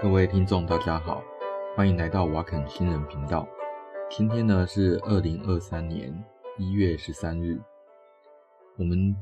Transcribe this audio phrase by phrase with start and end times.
[0.00, 1.20] 各位听众，大家好，
[1.74, 3.48] 欢迎来到瓦肯新人频道。
[4.08, 6.24] 今天呢是二零二三年
[6.56, 7.60] 一月十三日，
[8.76, 9.16] 我们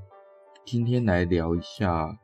[0.66, 2.14] 今天来聊一下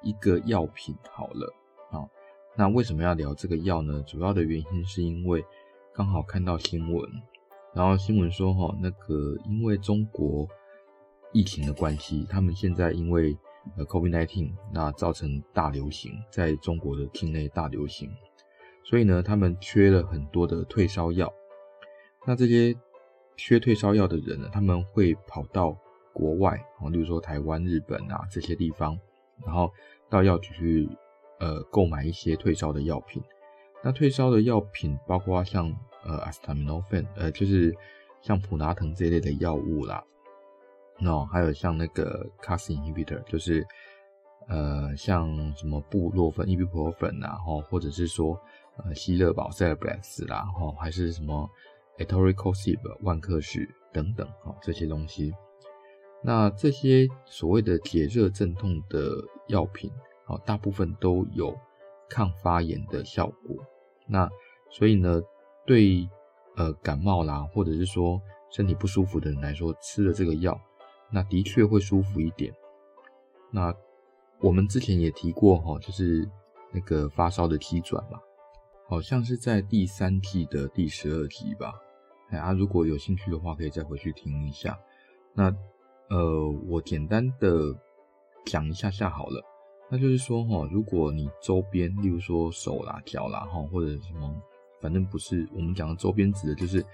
[0.00, 1.52] 一个药品好了
[1.90, 2.08] 啊。
[2.56, 4.02] 那为什么要聊这个药呢？
[4.06, 5.44] 主要的原因是因为
[5.92, 7.06] 刚好看到新闻，
[7.74, 10.48] 然后新闻说哈，那个因为中国
[11.32, 13.36] 疫情的关系，他们现在因为
[13.76, 18.10] 呃，COVID-19，那造成大流行，在中国的境内大流行，
[18.84, 21.32] 所以呢，他们缺了很多的退烧药。
[22.26, 22.74] 那这些
[23.36, 25.76] 缺退烧药的人呢，他们会跑到
[26.12, 28.98] 国外，啊，例如说台湾、日本啊这些地方，
[29.44, 29.72] 然后
[30.10, 30.88] 到药局去，
[31.38, 33.22] 呃，购买一些退烧的药品。
[33.84, 35.72] 那退烧的药品包括像
[36.04, 37.72] 呃，acetaminophen，呃，就是
[38.20, 40.02] 像普拿疼这一类的药物啦。
[41.00, 43.64] 那还有像那个 Cas inhibitor，就是
[44.48, 47.38] 呃像什么布洛芬、伊布洛芬啊，
[47.70, 48.38] 或者是说
[48.78, 51.48] 呃希乐宝、Celebrex 啦，吼，还是什么
[51.98, 55.32] e t o r i c o s i b、万克氏等等，哈，这些东西。
[56.20, 59.12] 那这些所谓的解热镇痛的
[59.46, 59.88] 药品，
[60.26, 61.56] 哦，大部分都有
[62.08, 63.56] 抗发炎的效果。
[64.08, 64.28] 那
[64.68, 65.20] 所以呢，
[65.64, 66.08] 对
[66.56, 70.60] 呃感冒啦，或者是说身体不舒服的人来说，吃了这个药。
[71.10, 72.52] 那的确会舒服一点。
[73.50, 73.74] 那
[74.40, 76.28] 我们之前也提过哈，就是
[76.72, 78.18] 那个发烧的机转嘛，
[78.88, 81.72] 好像是在第三季的第十二集吧。
[82.30, 84.78] 哎啊，如果有兴趣的话，可以再回去听一下。
[85.34, 85.54] 那
[86.10, 87.74] 呃，我简单的
[88.44, 89.42] 讲一下下好了。
[89.90, 94.42] 那就是说哈，如果你周边，例如说手啦、脚啦哈，或者什么，
[94.82, 96.84] 反正不是我们讲的周边指的就是。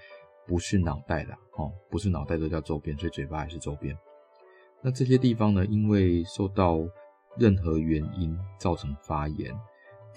[0.47, 3.97] 不是脑袋的哦，不是脑袋都叫周边，所以嘴巴还是周边。
[4.81, 6.79] 那这些地方呢，因为受到
[7.37, 9.53] 任何原因造成发炎，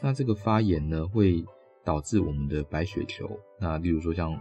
[0.02, 1.44] 那这个发炎呢，会
[1.84, 4.38] 导致我们的白血球，那例如说像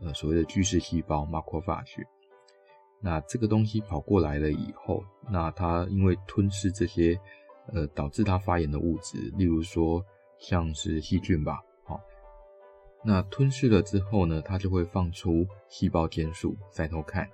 [0.00, 2.04] 呃所谓的巨噬细胞 （macrophage），
[3.00, 7.18] 那这个东西跑过来了以后，那它因为吞噬这些
[7.72, 10.04] 呃导致它发炎的物质，例如说
[10.38, 11.60] 像是细菌吧。
[13.02, 17.28] 那吞噬了之后呢，它就会放出细胞间素 cytokine。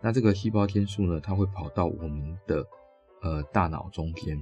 [0.00, 2.66] 那这个细胞间素呢，它会跑到我们的
[3.22, 4.38] 呃大脑中间，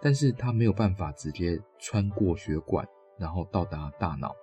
[0.00, 4.34] 但是它没有办法直接穿过血管，然后到达大脑。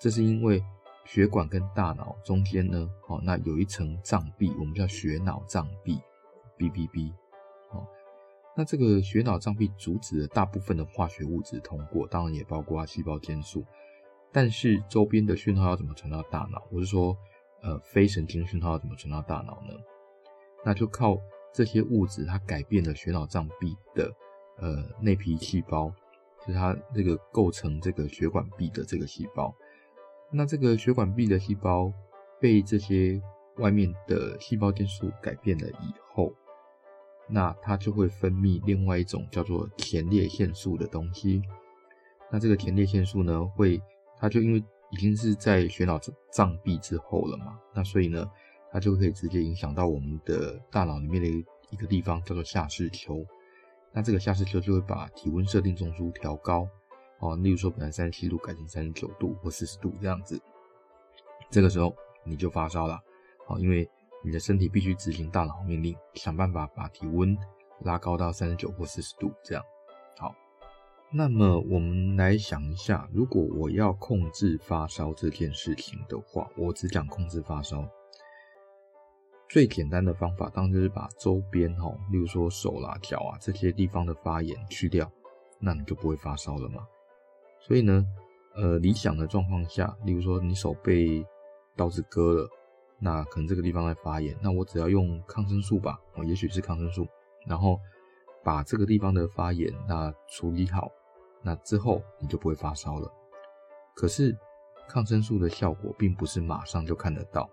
[0.00, 0.62] 这是因为
[1.04, 6.00] 血管跟大脑中间呢，哦，那有一层障壁，我们叫血脑障壁
[6.58, 7.12] （BBB）。
[7.70, 7.86] 哦，
[8.56, 13.64] 那这个血脑障壁阻止了大部分的化学物质通过，当然也包括细胞间素。
[14.32, 16.62] 但是周边的讯号要怎么传到大脑？
[16.70, 17.16] 我是说，
[17.62, 19.74] 呃，非神经讯号要怎么传到大脑呢？
[20.64, 21.16] 那就靠
[21.52, 24.12] 这些物质，它改变了血脑障壁的
[24.58, 25.90] 呃内皮细胞，
[26.40, 29.54] 就是它这个构成这个血管壁的这个细胞。
[30.30, 31.90] 那这个血管壁的细胞
[32.38, 33.20] 被这些
[33.56, 36.32] 外面的细胞间素改变了以后，
[37.28, 41.42] 那它就会分泌另外一种叫做前列腺素的东西。
[42.30, 43.80] 那这个前列腺素呢，会
[44.20, 45.98] 它就因为已经是在血脑
[46.32, 48.28] 障壁之后了嘛，那所以呢，
[48.72, 51.28] 它就可以直接影响到我们的大脑里面的
[51.70, 53.24] 一个地方，叫做下视丘。
[53.92, 56.68] 那这个下视丘就会把体温设定中枢调高，
[57.20, 60.40] 哦，例如说本来三十七度改成三十九度或四十度这样子。
[61.50, 63.00] 这个时候你就发烧了，
[63.46, 63.88] 哦，因为
[64.22, 67.36] 你的身体必须执行大脑命令，想办法把体温
[67.80, 69.64] 拉高到三十九或四十度这样。
[70.18, 70.34] 好
[71.10, 77.88] 那么我们来想一下，如果我要控制发烧这件事情的话，我只讲控制发烧。
[79.48, 85.10] 最简单的方法当然就是把周边哈，例如说手啦、脚啊这些地方的发炎去掉，
[85.58, 86.86] 那你就不会发烧了嘛。
[87.58, 88.04] 所以呢，
[88.54, 91.24] 呃，理想的状况下，例如说你手被
[91.74, 92.50] 刀子割了，
[93.00, 97.08] 那可能这个地方在发炎，那我只要用抗生素吧，哦，也许是抗生素，
[97.46, 97.80] 然后
[98.42, 100.90] 把这个地方的发炎那处理好。
[101.42, 103.10] 那之后你就不会发烧了。
[103.94, 104.36] 可是
[104.88, 107.48] 抗生素的效果并不是马上就看得到，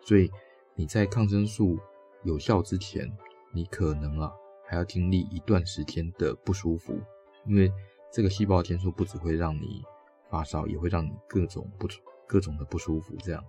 [0.00, 0.30] 所以
[0.74, 1.78] 你在抗生素
[2.24, 3.10] 有效之前，
[3.52, 4.32] 你可能啊
[4.66, 6.98] 还要经历一段时间的不舒服，
[7.46, 7.72] 因为
[8.10, 9.82] 这个细胞间素不只会让你
[10.28, 11.86] 发烧，也会让你各种不
[12.26, 13.14] 各种的不舒服。
[13.16, 13.44] 这样，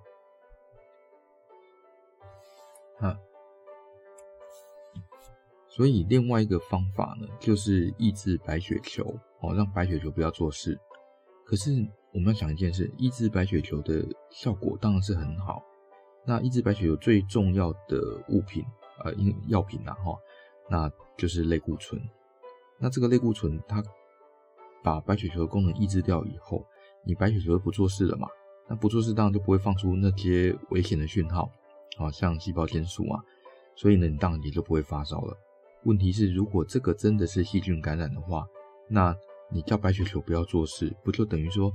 [3.00, 3.18] 啊。
[5.76, 9.04] 所以另外一个方法呢，就是抑制白血球，
[9.42, 10.80] 哦，让白血球不要做事。
[11.46, 11.72] 可是
[12.14, 15.64] 我们要想一件事，抑制白血球的效果当然是很好。
[16.26, 18.64] 那抑制白血球最重要的物品，
[19.04, 20.16] 呃，因药品呐，哈，
[20.70, 22.00] 那就是类固醇。
[22.80, 23.84] 那这个类固醇它
[24.84, 26.64] 把白血球的功能抑制掉以后，
[27.04, 28.28] 你白血球不做事了嘛，
[28.70, 31.50] 那不做事当然就不会放出那些危险的讯号，
[31.98, 33.20] 好像细胞间素啊，
[33.76, 35.36] 所以呢，你当然也就不会发烧了。
[35.86, 38.48] 问题是，如果这个真的是细菌感染的话，
[38.88, 39.16] 那
[39.52, 41.72] 你叫白血球不要做事，不就等于说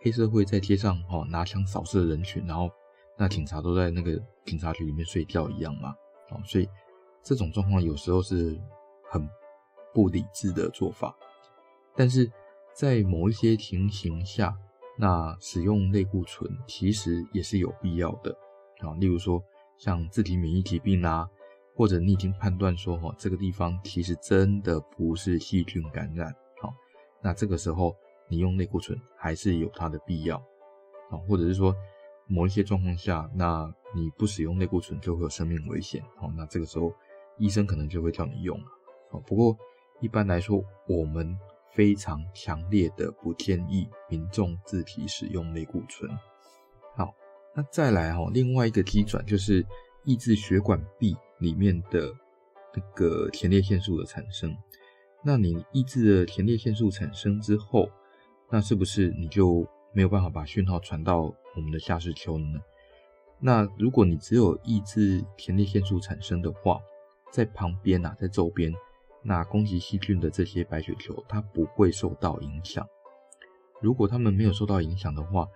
[0.00, 2.70] 黑社会在街上哦拿枪扫射人群，然后
[3.18, 5.94] 那警察都在那个警察局里面睡觉一样吗？
[6.30, 6.68] 哦，所以
[7.22, 8.56] 这种状况有时候是
[9.10, 9.28] 很
[9.92, 11.14] 不理智的做法。
[11.96, 12.30] 但是
[12.72, 14.56] 在某一些情形下，
[14.96, 18.30] 那使用类固醇其实也是有必要的
[18.78, 18.94] 啊。
[19.00, 19.42] 例如说
[19.76, 21.28] 像自体免疫疾病啊。
[21.76, 26.72] 或者你已经判断说，哈，这个地方其实真的不是细菌感染，好，
[27.20, 27.94] 那这个时候
[28.28, 30.36] 你用类固醇还是有它的必要，
[31.10, 31.74] 啊，或者是说
[32.28, 36.92] 某一些状况下，那你不使用类固醇就会有生命危险，好，那这个时候
[37.38, 38.66] 医生可能就会叫你用了，
[39.10, 39.56] 好，不过
[40.00, 41.36] 一般来说，我们
[41.72, 46.08] 非常强烈的不建议民众自体使用类固醇。
[46.94, 47.12] 好，
[47.52, 49.66] 那再来哈，另外一个机转就是
[50.04, 51.16] 抑制血管壁。
[51.44, 52.10] 里面的
[52.74, 54.56] 那个前列腺素的产生，
[55.22, 57.88] 那你抑制了前列腺素产生之后，
[58.50, 61.20] 那是不是你就没有办法把讯号传到
[61.54, 62.58] 我们的下视丘呢？
[63.38, 66.80] 那如果你只有抑制前列腺素产生的话，
[67.30, 68.72] 在旁边啊，在周边，
[69.22, 72.86] 那攻击细菌的这些白血球它不会受到影响。
[73.80, 75.46] 如果它们没有受到影响的话，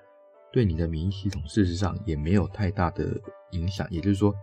[0.52, 3.20] 对你的免疫系统事实上也没有太大的
[3.52, 4.34] 影响，也就是说。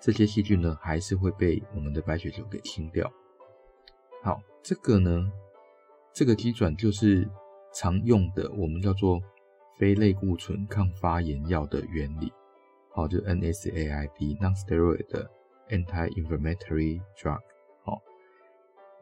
[0.00, 3.12] 这些细菌呢，还是会被我们的白血球给清掉。
[4.22, 5.32] 好，这个呢，
[6.14, 7.28] 这个机转就是
[7.74, 9.20] 常用的，我们叫做
[9.76, 12.32] 非类固醇抗发炎药的原理。
[12.90, 15.26] 好，就 NSAID（Non-steroid
[15.68, 17.40] Anti-Inflammatory Drug）。
[17.82, 18.00] 好，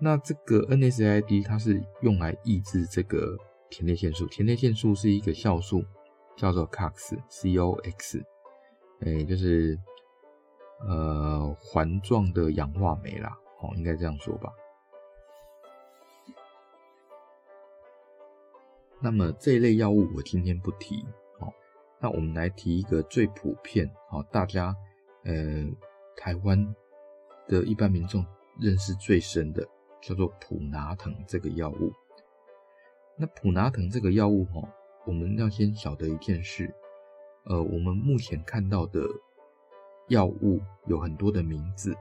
[0.00, 3.36] 那这个 NSAID 它是用来抑制这个
[3.70, 5.84] 前列腺素，前列腺素是一个酵素，
[6.36, 8.24] 叫做 COX，C-O-X，
[9.00, 9.78] 哎，就是。
[10.80, 14.52] 呃，环状的氧化酶啦，哦，应该这样说吧。
[19.00, 21.02] 那么这一类药物我今天不提，
[21.40, 21.50] 哦，
[21.98, 24.76] 那我们来提一个最普遍，哦，大家
[25.24, 25.64] 呃
[26.14, 26.74] 台湾
[27.48, 28.24] 的一般民众
[28.60, 29.66] 认识最深的，
[30.02, 31.90] 叫做普拿疼这个药物。
[33.16, 34.60] 那普拿疼这个药物，哈，
[35.06, 36.74] 我们要先晓得一件事，
[37.44, 39.00] 呃，我们目前看到的。
[40.08, 41.96] 药物有很多的名字，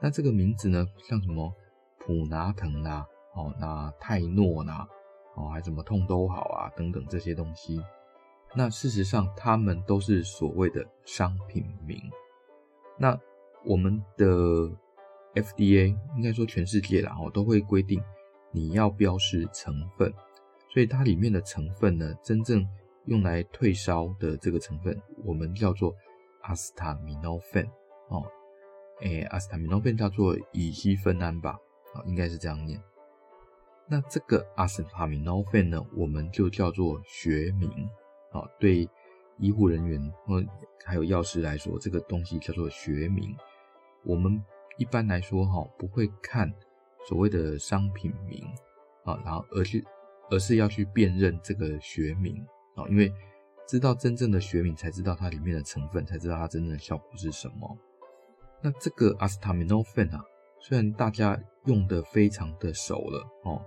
[0.00, 1.50] 那这个名字呢，像什么
[1.98, 4.86] 普拿疼啊，哦，那泰诺啦，
[5.34, 7.82] 哦，还什么痛都好啊，等等这些东西。
[8.54, 11.98] 那事实上，它们都是所谓的商品名。
[12.98, 13.18] 那
[13.64, 14.26] 我们的
[15.34, 18.02] FDA 应该说全世界啦，哦，都会规定
[18.50, 20.12] 你要标示成分，
[20.68, 22.68] 所以它里面的成分呢，真正
[23.06, 25.94] 用来退烧的这个成分，我们叫做。
[26.42, 27.64] 阿司塔米诺芬
[28.08, 28.24] 哦，
[29.00, 31.58] 诶，阿司塔米诺芬叫做乙醯酚胺吧，
[31.94, 32.82] 啊，应该是这样念。
[33.88, 37.70] 那这个阿司塔米诺芬呢，我们就叫做学名，
[38.32, 38.88] 啊，对
[39.38, 40.42] 医护人员或
[40.84, 43.36] 还有药师来说，这个东西叫做学名。
[44.04, 44.44] 我们
[44.78, 46.52] 一般来说哈，不会看
[47.06, 48.44] 所谓的商品名
[49.04, 49.84] 啊，然后而是
[50.30, 53.12] 而是要去辨认这个学名啊，因为。
[53.66, 57.78] 知道真正的学名，才知道它里面的成分，才知道它真正的效果是什么。
[58.60, 60.22] 那这个阿司塔米诺芬啊，
[60.60, 63.64] 虽然大家用的非常的熟了哦，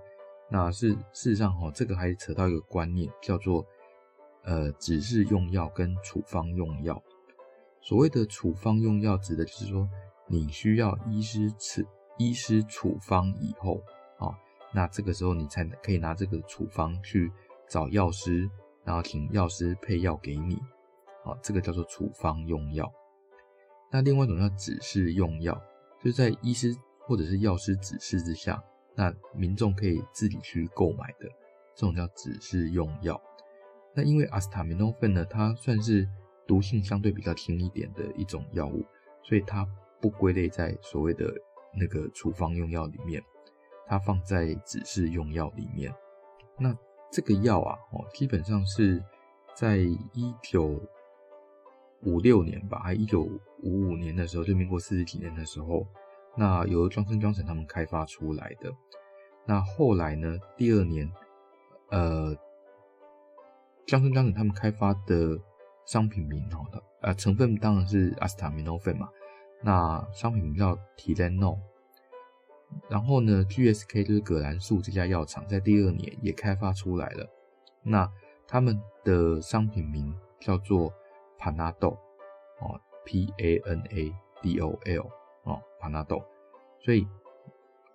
[0.50, 3.66] 那是事实上哈，这个还扯到一个观念，叫做
[4.44, 7.02] 呃指示用药跟处方用药。
[7.80, 9.88] 所谓的处方用药，指的就是说
[10.28, 11.82] 你需要医师处
[12.16, 13.82] 医师处方以后
[14.18, 14.30] 啊，
[14.72, 17.32] 那这个时候你才可以拿这个处方去
[17.68, 18.48] 找药师。
[18.86, 20.56] 然后请药师配药给你，
[21.24, 22.90] 好，这个叫做处方用药。
[23.90, 25.60] 那另外一种叫指示用药，
[25.98, 28.62] 就是在医师或者是药师指示之下，
[28.94, 31.28] 那民众可以自己去购买的，
[31.74, 33.20] 这种叫指示用药。
[33.92, 36.08] 那因为阿司塔米诺芬呢，它算是
[36.46, 38.84] 毒性相对比较轻一点的一种药物，
[39.24, 39.66] 所以它
[40.00, 41.34] 不归类在所谓的
[41.74, 43.20] 那个处方用药里面，
[43.88, 45.92] 它放在指示用药里面。
[46.56, 46.76] 那
[47.10, 49.02] 这个药啊，哦，基本上是
[49.54, 50.80] 在一九
[52.02, 55.86] 五六年吧，还一九五五年的时候，就民国四十几年的时候，
[56.36, 58.70] 那由庄森庄臣他们开发出来的。
[59.44, 61.10] 那后来呢，第二年，
[61.90, 62.36] 呃，
[63.86, 65.38] 庄森庄臣他们开发的
[65.86, 69.08] 商品名哈的，呃，成分当然是阿司塔米诺芬嘛。
[69.62, 71.58] 那商品名叫 t y l e n o。
[72.88, 77.28] 然后呢，GSK 就是葛兰素这家药厂在第二年也开发出来了。
[77.82, 78.10] 那
[78.46, 80.92] 他们的商品名叫做
[81.38, 81.96] Panadol
[82.60, 85.10] 哦，P A N A D O L
[85.44, 86.24] 哦，Panadol，
[86.80, 87.06] 所以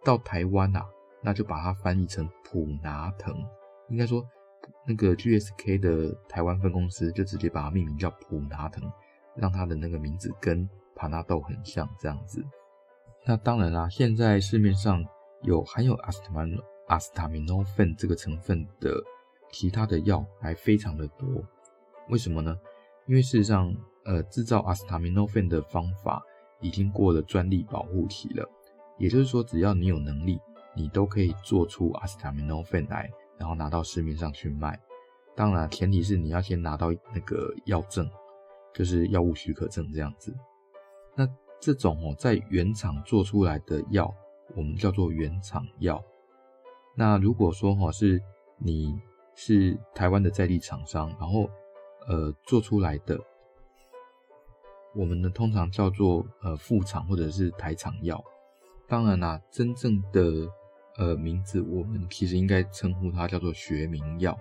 [0.04, 0.86] 到台湾啊，
[1.22, 3.36] 那就把它翻译成普拿藤。
[3.90, 4.26] 应该说，
[4.86, 8.92] 那个 GSK 的台湾分公司就直接把它命名叫普拿藤，
[9.36, 12.44] 让它的那个名字跟 Panadol 很像这样子。
[13.26, 15.04] 那当然啦，现在市面上
[15.44, 16.50] 有含有阿斯塔曼
[16.88, 18.96] 阿斯塔米诺芬这个成分的
[19.52, 21.28] 其他的药还非常的多。
[22.10, 22.58] 为什么呢？
[23.08, 23.74] 因为事实上，
[24.06, 26.22] 呃，制造阿斯塔米诺芬的方法
[26.60, 28.48] 已经过了专利保护期了。
[28.98, 30.40] 也就是说，只要你有能力，
[30.76, 34.80] 你都可以做出阿斯塔米诺芬来，然后拿到市面上去卖。
[35.36, 38.10] 当然，前提是你要先拿到那个药证，
[38.74, 40.36] 就是药物许可证这样子。
[41.16, 41.28] 那
[41.62, 44.12] 这种哦，在原厂做出来的药，
[44.56, 46.04] 我们叫做原厂药。
[46.96, 48.20] 那如果说哈是
[48.58, 49.00] 你
[49.36, 51.48] 是台湾的在地厂商，然后
[52.08, 53.16] 呃做出来的，
[54.96, 58.22] 我们呢通常叫做呃副厂或者是台厂药。
[58.88, 60.50] 当然啦，真正的
[60.98, 64.36] 呃名字，我们其实应该称呼它叫做学名药。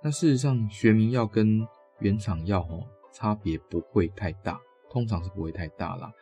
[0.00, 1.66] 那事实上，学名药跟
[1.98, 4.60] 原厂药哦差别不会太大。
[4.92, 6.12] 通常是不会太大啦，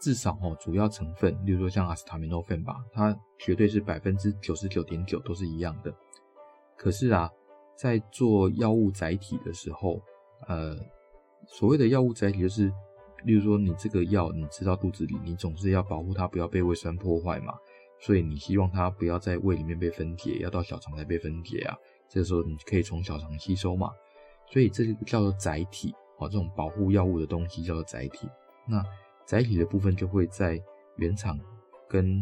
[0.00, 5.94] 至少哦，主要成分，例如说像阿斯塔米诺芬吧，它绝对是百分之九十九点九都是一样的。
[6.76, 7.30] 可是啊，
[7.76, 10.00] 在做药物载体的时候，
[10.48, 10.74] 呃，
[11.46, 12.72] 所谓的药物载体就是，
[13.24, 17.52] 例如说你这个药你吃到肚子里，你总是要保护它不要被胃酸破坏嘛，
[18.00, 21.76] 所以你希望它不要在胃里面被分解，要到小肠才被分解啊。
[22.08, 23.90] 这个时候你可以从小肠吸收嘛，
[24.50, 25.94] 所以这个叫做载体。
[26.18, 28.28] 哦，这种保护药物的东西叫做载体。
[28.66, 28.84] 那
[29.30, 30.60] 载体的部分就会在
[30.96, 31.38] 原厂
[31.88, 32.20] 跟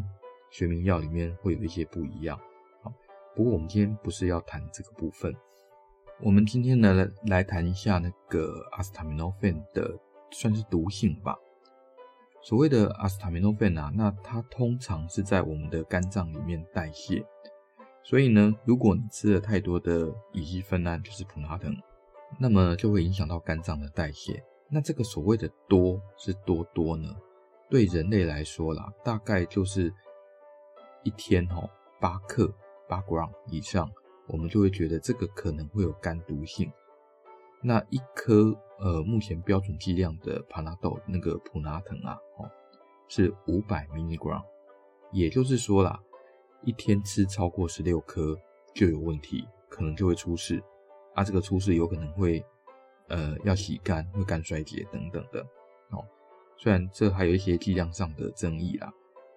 [0.50, 2.38] 学名药里面会有一些不一样。
[2.82, 2.92] 好，
[3.34, 5.34] 不过我们今天不是要谈这个部分，
[6.20, 9.98] 我们今天呢来来谈一下那个阿斯塔米诺芬的
[10.30, 11.34] 算是毒性吧。
[12.42, 17.24] 所谓的阿斯塔米诺芬啊，那它通常是在我们的肝脏里面代谢，
[18.02, 21.74] 所以呢，如果你吃了太多的乙基酚胺，就是普拉疼。
[22.38, 24.44] 那么就会影响到肝脏的代谢。
[24.68, 27.14] 那这个所谓的多是多多呢？
[27.70, 29.92] 对人类来说啦，大概就是
[31.02, 31.68] 一天吼
[32.00, 32.52] 八克
[32.88, 33.90] 八 gram 以上，
[34.26, 36.70] 我们就会觉得这个可能会有肝毒性。
[37.62, 42.50] 那一颗呃目前标准剂量的帕纳豆那个普拿藤啊，哦
[43.08, 44.42] 是五百 milligram，
[45.12, 45.98] 也就是说啦，
[46.62, 48.36] 一天吃超过十六颗
[48.74, 50.62] 就有问题，可能就会出事。
[51.14, 52.44] 啊、这个出事有可能会，
[53.08, 55.40] 呃，要洗肝，会肝衰竭等等的。
[55.90, 56.04] 哦，
[56.56, 58.92] 虽然这还有一些剂量上的争议啦。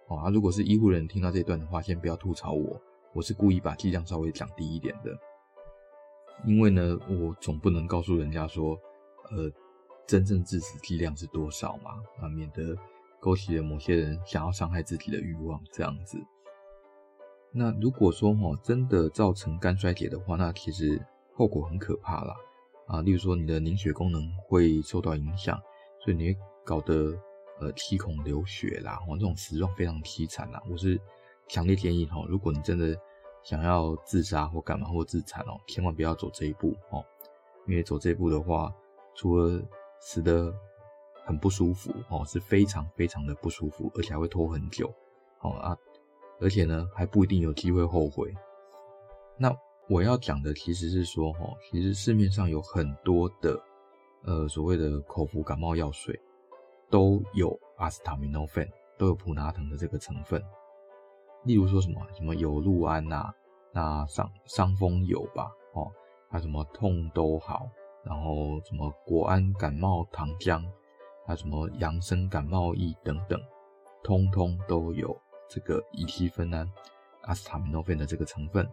[0.08, 2.80] 哦，啊，如果是医护人听到这段的话，先不要吐槽我，
[3.14, 5.18] 我是故意把剂量稍微降低一点的。
[6.46, 8.78] 因为呢，我总不能告诉人家说，
[9.32, 9.52] 呃，
[10.06, 12.76] 真正致死剂量是多少嘛，啊，免得
[13.20, 16.18] 勾起了某些人想要伤害自己的欲望，这样子。
[17.54, 21.02] 那如果说哈、真的造成肝衰竭的话，那其实。
[21.34, 22.36] 后果很可怕啦，
[22.88, 25.58] 啊，例如说你的凝血功能会受到影响，
[26.00, 27.18] 所以你会搞得
[27.60, 30.62] 呃七孔流血啦，哦，这种死状非常凄惨啦。
[30.70, 31.00] 我是
[31.48, 32.96] 强烈建议哈，如果你真的
[33.44, 37.04] 想要自杀或干嘛或自残哦，千万不要走这一步哦，
[37.68, 38.74] 因为走这一步的话，
[39.16, 39.62] 除了
[40.00, 40.54] 死得
[41.26, 44.94] 很不舒服哦，是非常非常的不舒服，而且还会拖很久，
[45.40, 45.78] 哦啊，
[46.40, 48.34] 而且呢还不一定有机会后悔。
[49.38, 49.56] 那。
[49.92, 53.62] 我要讲的其实是说，哈，其实市面上有很多的，
[54.24, 56.18] 呃，所谓的口服感冒药水，
[56.90, 58.66] 都有阿斯塔米诺芬，
[58.98, 60.42] 都有普拿疼的这个成分。
[61.44, 63.34] 例如说什么什么有氯胺呐，
[63.74, 65.92] 那伤伤风油吧，哦，
[66.30, 67.68] 还有什么痛都好，
[68.06, 70.64] 然后什么国安感冒糖浆，
[71.28, 73.38] 还有什么养生感冒液等等，
[74.06, 75.14] 通通都有
[75.50, 76.66] 这个乙烯酚胺
[77.24, 78.66] 阿斯塔米诺芬的这个成分。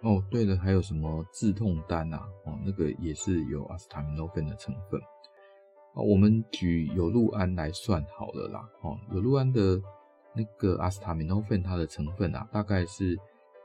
[0.00, 2.22] 哦，对了，还有什么止痛丹啊？
[2.44, 5.00] 哦，那个也是有阿斯塔米诺芬的成分。
[5.94, 8.68] 哦，我们举有氯胺来算好了啦。
[8.82, 9.82] 哦，有氯胺的
[10.34, 13.18] 那个阿斯塔米诺芬，它的成分啊，大概是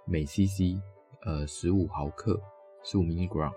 [0.05, 0.81] 每 CC
[1.21, 2.41] 呃十五毫克，
[2.83, 3.53] 十五 milligram。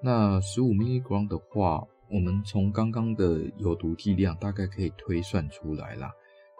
[0.00, 6.10] 那十五 milligram 的话，我们从刚刚的有毒剂量大概可以推算出来啦，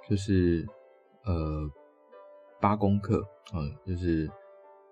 [0.06, 0.66] 就是
[1.24, 1.70] 呃
[2.60, 4.30] 八公克，嗯，就是。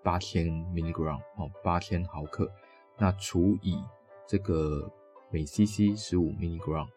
[0.05, 2.47] 八千 milligram 哦，八千毫克，
[2.99, 3.75] 那除以
[4.27, 4.87] 这个
[5.31, 6.87] 每 cc 十五 milligram，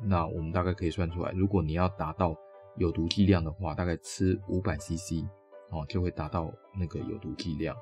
[0.00, 2.34] 那我们大概可以算出来，如果你要达到
[2.76, 5.26] 有毒剂量的话，大概吃五百 cc
[5.68, 7.76] 哦，就会达到那个有毒剂量。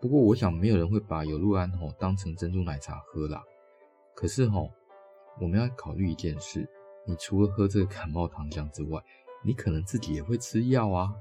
[0.00, 3.40] 不过我想没有人会把有氯胺吼当成珍珠奶茶喝啦。
[4.16, 4.68] 可是吼，
[5.40, 6.68] 我们要考虑一件事，
[7.06, 9.00] 你除了喝这个感冒糖浆之外，
[9.44, 11.14] 你可能自己也会吃药啊，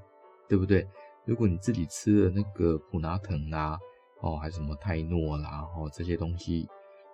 [0.47, 0.87] 对不对？
[1.29, 3.79] 如果你自己吃了那个普拿疼啦，
[4.19, 6.67] 哦，还是什么泰诺啦，哦这些东西，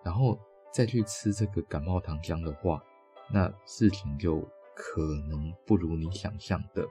[0.05, 0.39] 然后
[0.71, 2.81] 再去吃这个感冒糖浆的话，
[3.29, 4.39] 那事情就
[4.73, 6.87] 可能不如你想象的，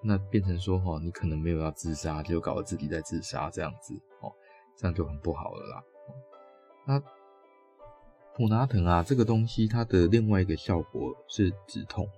[0.00, 4.32] 那变成说哈，你可能没有要自杀，就搞得自己在自杀这样子，哦，
[4.76, 5.82] 这样就很不好了啦。
[6.86, 7.02] 那
[8.36, 12.08] 普拿疼啊，这个东西它的另外一个效果是止痛。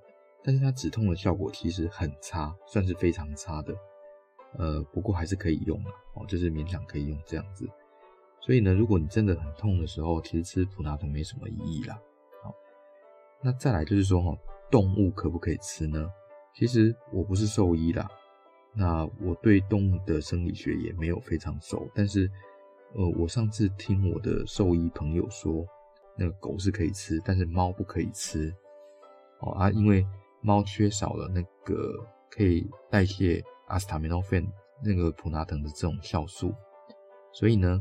[0.42, 3.74] 但是它止痛的效果其实很差，算是非常差的。
[4.58, 7.68] 呃，不过还是可以用的哦，就是勉强可以用这样子。
[8.40, 12.00] 所以呢，如果你真的很痛的时候，其实吃普拿疼没什么意义啦。
[12.42, 12.54] 好，
[13.42, 14.36] 那再来就是说哈，
[14.70, 16.10] 动物可不可以吃呢？
[16.54, 18.08] 其实我不是兽医啦，
[18.74, 21.88] 那我对动物的生理学也没有非常熟。
[21.94, 22.30] 但是，
[22.94, 25.66] 呃，我上次听我的兽医朋友说，
[26.16, 28.54] 那个狗是可以吃，但是猫不可以吃。
[29.40, 30.06] 哦啊，因为。
[30.42, 34.46] 猫缺少了那个可以代谢阿司匹诺芬
[34.84, 36.54] 那个普拿疼的这种酵素，
[37.32, 37.80] 所以呢，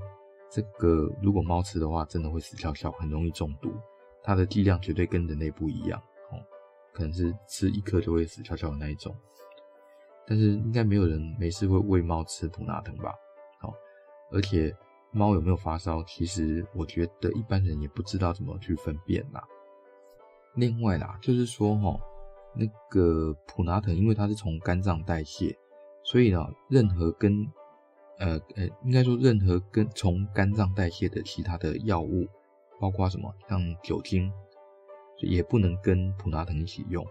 [0.50, 3.72] 这个如果猫吃的话，真的会死翘翘，很容易中毒。
[4.24, 6.00] 它的剂量绝对跟人类不一样
[6.31, 6.38] 哦，
[6.93, 9.15] 可能是吃一颗就会死翘翘的那一种。
[10.27, 13.13] 但是应该没有人没事会喂猫吃普拿疼吧？
[13.62, 13.74] 哦，
[14.31, 14.75] 而且
[15.12, 19.43] 猫有没有发烧，其实我觉得一般人也不知道怎么去分辨啦。
[20.55, 22.00] 另外啦，就是说哈。
[22.55, 25.55] 那个普拿疼，因为它是从肝脏代谢，
[26.10, 27.46] 所以呢，任何跟
[28.18, 32.28] 呃呃，应该说任何跟从肝脏代谢的其他的药物，
[32.80, 34.32] 包括什么像酒精，
[35.20, 37.06] 也不能跟普拿疼一起用。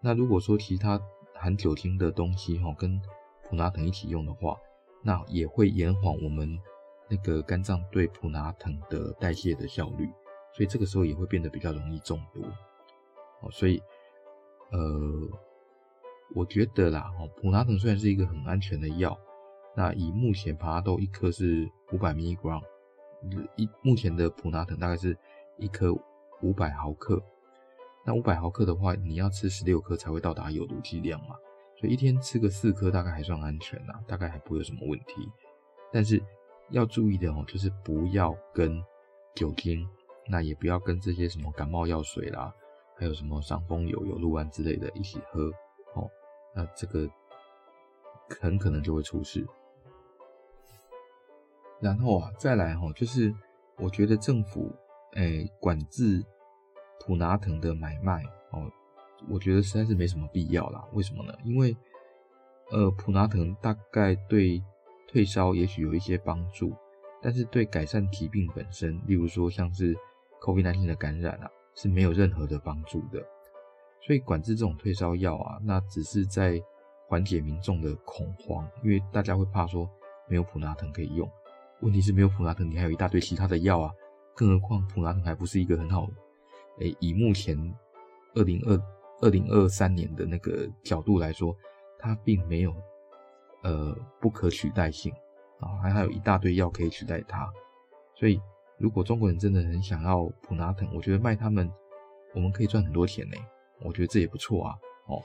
[0.00, 0.98] 那如果说其他
[1.34, 2.98] 含酒精的东西哈，跟
[3.44, 4.56] 普拿疼一起用的话，
[5.04, 6.58] 那也会延缓我们
[7.10, 10.08] 那个肝脏对普拿疼的代谢的效率，
[10.54, 12.40] 所以这个时候也会变得比较容易中毒。
[13.42, 13.78] 哦，所以。
[14.70, 14.78] 呃，
[16.34, 19.18] 我觉得啦，哦，普拿疼虽然是一个很安全的药，
[19.74, 22.62] 那以目前帕拉豆一颗是五百 milligram，
[23.56, 25.16] 一目前的普拿疼大概是
[25.56, 25.92] 一颗
[26.42, 27.22] 五百毫克，
[28.04, 31.34] 那五百毫克的话，你要吃十六颗才会到达有毒剂量嘛，
[31.80, 35.28] 所以一天吃个四颗大概还算安全啦，大概还不会有什么问题。
[35.90, 36.22] 但是
[36.70, 38.82] 要注意的哦，就是不要跟
[39.34, 39.88] 酒精，
[40.28, 42.52] 那也不要跟这些什么感冒药水啦。
[42.96, 45.52] 还有什么伤风油、有氯胺之类的一起喝，
[45.94, 46.10] 哦，
[46.54, 47.08] 那这个
[48.40, 49.46] 很可能就会出事。
[51.80, 53.34] 然后啊，再来哈，就是
[53.76, 54.74] 我觉得政府
[55.14, 56.24] 诶管制
[57.00, 58.70] 普拿疼的买卖哦，
[59.28, 60.84] 我觉得实在是没什么必要啦。
[60.92, 61.32] 为什么呢？
[61.44, 61.76] 因为
[62.70, 64.62] 呃，普拿疼大概对
[65.06, 66.74] 退烧也许有一些帮助，
[67.22, 69.96] 但是对改善疾病本身，例如说像是
[70.40, 71.50] COVID-19 的感染啊。
[71.74, 73.24] 是没有任何的帮助的，
[74.00, 76.60] 所以管制这种退烧药啊，那只是在
[77.06, 79.88] 缓解民众的恐慌，因为大家会怕说
[80.26, 81.30] 没有普拿疼可以用。
[81.80, 83.92] 问题是没有普拿疼，你还有一大堆其他的药啊，
[84.34, 86.08] 更何况普拿疼还不是一个很好，
[86.80, 87.56] 诶、以目前
[88.34, 88.80] 二零二
[89.20, 91.54] 二零二三年的那个角度来说，
[91.98, 92.74] 它并没有
[93.62, 95.12] 呃不可取代性
[95.60, 97.48] 啊，还还有一大堆药可以取代它，
[98.14, 98.40] 所以。
[98.80, 101.68] 如果中国人真的很想要普拿疼，我觉得卖他们，
[102.32, 103.36] 我们可以赚很多钱呢。
[103.80, 104.78] 我觉得这也不错啊。
[105.06, 105.22] 哦，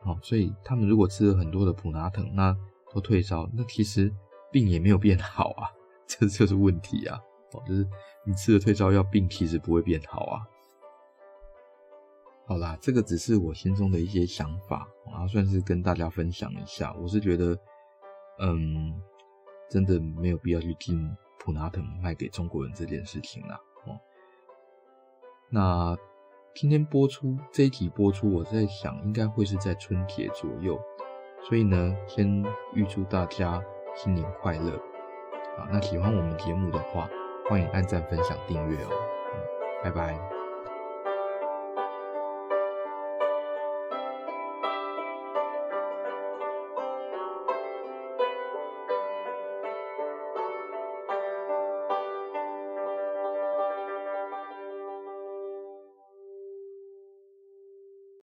[0.00, 2.56] 好，所以他们如果吃了很多的普拿疼，那
[2.92, 4.12] 都退烧，那其实
[4.50, 5.68] 病也没有变好啊，
[6.06, 7.20] 这就是问题啊。
[7.52, 7.86] 哦，就是
[8.24, 10.46] 你吃了退烧药，病其实不会变好啊。
[12.46, 16.92] 好啦，这个只是我心中的一些想法，然后算是跟大家分享一下。
[16.94, 17.58] 我是觉得，
[18.40, 19.00] 嗯，
[19.68, 21.16] 真的没有必要去进。
[21.42, 23.98] 普拿疼卖给中国人这件事情啦，哦，
[25.48, 25.96] 那
[26.52, 30.78] 今天播出这一集播出，我在想应该会是在春节左右，
[31.48, 33.62] 所以呢，先预祝大家
[33.94, 34.72] 新年快乐
[35.56, 35.68] 啊！
[35.70, 37.08] 那喜欢我们节目的话，
[37.48, 38.90] 欢迎按赞、分享、订阅哦，
[39.82, 40.39] 拜拜。